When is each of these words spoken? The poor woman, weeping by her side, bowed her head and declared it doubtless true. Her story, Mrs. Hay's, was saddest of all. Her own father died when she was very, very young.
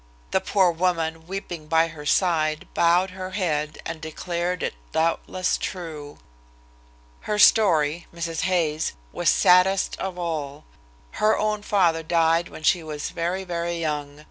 The 0.31 0.41
poor 0.41 0.71
woman, 0.71 1.27
weeping 1.27 1.67
by 1.67 1.89
her 1.89 2.07
side, 2.07 2.67
bowed 2.73 3.11
her 3.11 3.33
head 3.37 3.77
and 3.85 4.01
declared 4.01 4.63
it 4.63 4.73
doubtless 4.91 5.59
true. 5.59 6.17
Her 7.29 7.37
story, 7.37 8.07
Mrs. 8.11 8.41
Hay's, 8.45 8.93
was 9.11 9.29
saddest 9.29 9.95
of 9.99 10.17
all. 10.17 10.63
Her 11.11 11.37
own 11.37 11.61
father 11.61 12.01
died 12.01 12.49
when 12.49 12.63
she 12.63 12.81
was 12.81 13.11
very, 13.11 13.43
very 13.43 13.77
young. 13.79 14.19